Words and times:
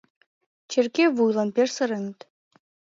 Черке 0.71 1.05
вуйлан 1.15 1.49
пеш 1.55 1.69
сыреныт. 1.75 2.19